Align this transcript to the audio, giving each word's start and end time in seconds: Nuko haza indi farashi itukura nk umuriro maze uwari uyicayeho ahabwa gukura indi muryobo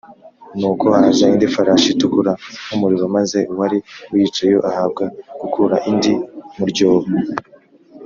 Nuko 0.57 0.85
haza 0.95 1.23
indi 1.31 1.47
farashi 1.55 1.87
itukura 1.93 2.31
nk 2.67 2.71
umuriro 2.75 3.05
maze 3.17 3.39
uwari 3.51 3.77
uyicayeho 4.13 4.61
ahabwa 4.69 5.03
gukura 5.39 5.75
indi 5.89 6.13
muryobo 6.57 7.07